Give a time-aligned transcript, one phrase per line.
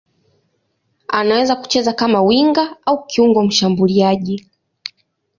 [1.07, 4.47] Anaweza kucheza kama winga au kiungo mshambuliaji.